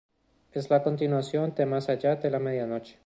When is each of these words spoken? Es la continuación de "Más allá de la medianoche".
Es 0.51 0.71
la 0.71 0.81
continuación 0.81 1.53
de 1.53 1.67
"Más 1.67 1.87
allá 1.87 2.15
de 2.15 2.31
la 2.31 2.39
medianoche". 2.39 2.99